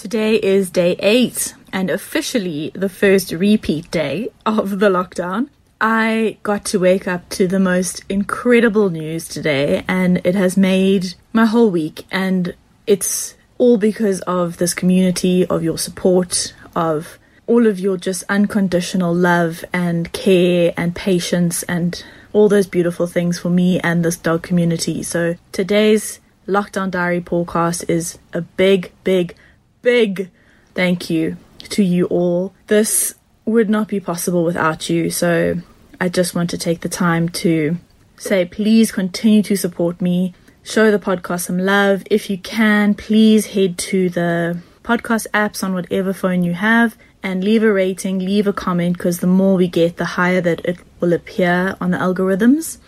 [0.00, 5.50] Today is day eight and officially the first repeat day of the lockdown.
[5.78, 11.16] I got to wake up to the most incredible news today, and it has made
[11.34, 12.06] my whole week.
[12.10, 12.54] And
[12.86, 19.14] it's all because of this community, of your support, of all of your just unconditional
[19.14, 24.42] love and care and patience, and all those beautiful things for me and this dog
[24.42, 25.02] community.
[25.02, 29.36] So today's Lockdown Diary podcast is a big, big,
[29.82, 30.30] big
[30.74, 31.36] thank you
[31.70, 32.52] to you all.
[32.66, 35.56] This would not be possible without you, so
[36.00, 37.76] I just want to take the time to
[38.16, 40.34] say please continue to support me.
[40.62, 42.02] Show the podcast some love.
[42.10, 47.44] If you can, please head to the podcast apps on whatever phone you have and
[47.44, 50.78] leave a rating, leave a comment because the more we get, the higher that it
[51.00, 52.78] will appear on the algorithms.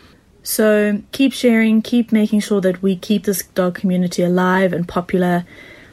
[0.43, 5.45] So keep sharing, keep making sure that we keep this dog community alive and popular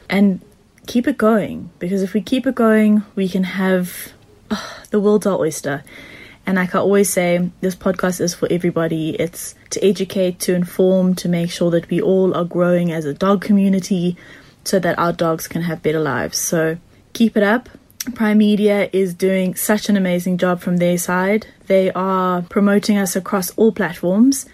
[0.08, 0.40] and
[0.86, 4.12] keep it going because if we keep it going, we can have
[4.50, 5.84] oh, the world's our oyster.
[6.46, 9.10] And like I always say, this podcast is for everybody.
[9.10, 13.14] It's to educate, to inform, to make sure that we all are growing as a
[13.14, 14.16] dog community
[14.64, 16.38] so that our dogs can have better lives.
[16.38, 16.78] So
[17.12, 17.68] keep it up.
[18.14, 21.46] Primedia is doing such an amazing job from their side.
[21.66, 24.46] They are promoting us across all platforms.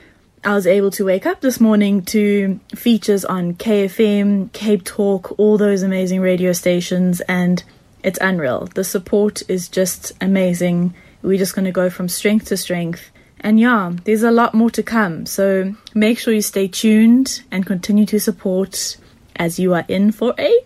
[0.47, 5.59] I was able to wake up this morning to features on KFM, Cape Talk, all
[5.59, 7.65] those amazing radio stations, and
[8.05, 8.67] it's unreal.
[8.73, 10.95] The support is just amazing.
[11.23, 13.11] We're just going to go from strength to strength.
[13.41, 15.27] And yeah, there's a lot more to come.
[15.27, 18.99] So make sure you stay tuned and continue to support
[19.35, 20.61] as you are in for a.